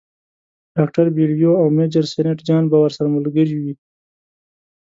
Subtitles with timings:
[0.75, 3.73] ډاکټر بیلیو او میجر سینټ جان به ورسره ملګري وي.